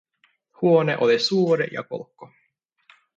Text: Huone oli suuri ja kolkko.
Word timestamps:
Huone 0.61 0.95
oli 1.07 1.19
suuri 1.27 1.67
ja 1.71 1.83
kolkko. 1.83 2.31